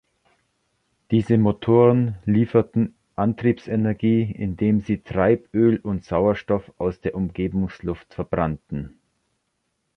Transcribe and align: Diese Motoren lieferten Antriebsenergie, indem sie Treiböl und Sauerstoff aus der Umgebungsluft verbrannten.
Diese 1.11 1.37
Motoren 1.37 2.17
lieferten 2.25 2.95
Antriebsenergie, 3.15 4.23
indem 4.23 4.81
sie 4.81 5.01
Treiböl 5.01 5.77
und 5.77 6.05
Sauerstoff 6.05 6.71
aus 6.79 6.99
der 7.01 7.13
Umgebungsluft 7.13 8.11
verbrannten. 8.11 8.97